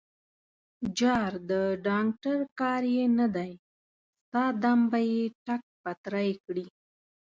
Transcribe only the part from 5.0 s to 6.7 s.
يې ټک پتری کړي.